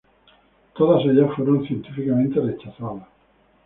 Todas 0.73 1.05
ellas 1.05 1.29
fueron 1.35 1.63
científicamente 1.63 2.39
rechazadas. 2.39 3.07